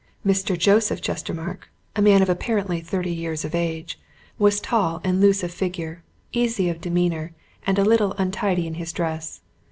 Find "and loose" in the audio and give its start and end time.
5.03-5.43